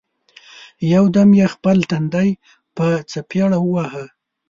[0.93, 2.29] یو دم یې خپل تندی
[2.77, 4.05] په څپېړه وواهه!